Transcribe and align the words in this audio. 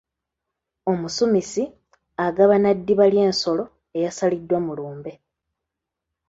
Omusumisi 0.91 1.63
agabana 2.25 2.69
ddiba 2.77 3.05
ly’ensolo 3.13 3.63
eyasaliddwa 3.97 4.57
mu 4.65 4.73
lumbe. 4.77 5.11